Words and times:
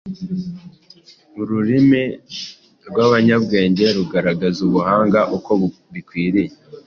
Ururimi 1.41 2.03
rw’abanyabwenge 2.89 3.85
rugaragaza 3.97 4.59
ubuhanga 4.67 5.19
uko 5.37 5.51
bikwiriye. 5.93 6.51